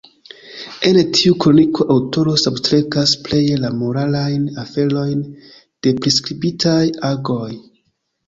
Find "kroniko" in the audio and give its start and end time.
1.43-1.85